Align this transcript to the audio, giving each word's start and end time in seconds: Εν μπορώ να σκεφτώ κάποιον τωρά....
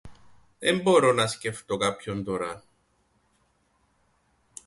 Εν 0.59 0.79
μπορώ 0.81 1.11
να 1.13 1.27
σκεφτώ 1.27 1.77
κάποιον 1.77 2.23
τωρά.... 2.23 2.63